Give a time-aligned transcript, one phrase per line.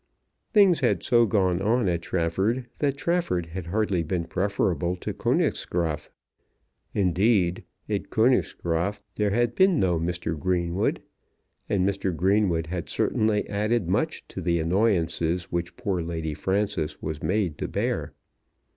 [0.51, 6.09] Things had so gone on at Trafford, that Trafford had hardly been preferable to Königsgraaf.
[6.95, 10.35] Indeed, at Königsgraaf there had been no Mr.
[10.39, 11.03] Greenwood,
[11.69, 12.15] and Mr.
[12.15, 17.67] Greenwood had certainly added much to the annoyances which poor Lady Frances was made to
[17.67, 18.11] bear.